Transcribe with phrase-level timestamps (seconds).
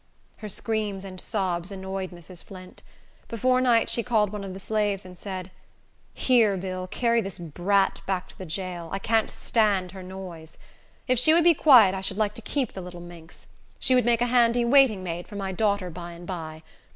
[0.37, 2.43] Her screams and sobs annoyed Mrs.
[2.43, 2.81] Flint.
[3.27, 5.51] Before night she called one of the slaves, and said,
[6.15, 8.89] "Here, Bill, carry this brat back to the jail.
[8.91, 10.57] I can't stand her noise.
[11.07, 13.45] If she would be quiet I should like to keep the little minx.
[13.77, 16.63] She would make a handy waiting maid for my daughter by and by.